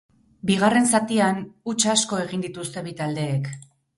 Bigarren 0.49 0.87
zatian, 0.99 1.43
huts 1.73 1.85
asko 1.95 2.21
egin 2.23 2.47
dituzte 2.47 2.85
bi 2.89 2.97
taldeek. 3.03 3.53